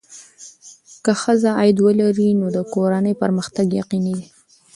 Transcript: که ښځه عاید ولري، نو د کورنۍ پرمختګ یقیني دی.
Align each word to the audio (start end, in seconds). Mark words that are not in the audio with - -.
که 1.03 1.11
ښځه 1.21 1.49
عاید 1.57 1.77
ولري، 1.81 2.29
نو 2.39 2.47
د 2.55 2.57
کورنۍ 2.73 3.13
پرمختګ 3.21 3.67
یقیني 3.81 4.13
دی. 4.19 4.27